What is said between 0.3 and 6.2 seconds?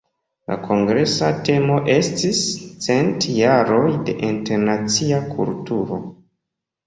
La kongresa temo estis "Cent jaroj de internacia kulturo".